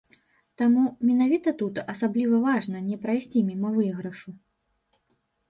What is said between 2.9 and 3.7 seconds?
прайсці міма